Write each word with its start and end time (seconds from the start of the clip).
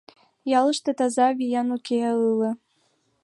Ялыште 0.59 0.91
таза, 0.97 1.27
виян 1.37 1.69
уке 1.75 1.99
ыле. 2.31 2.51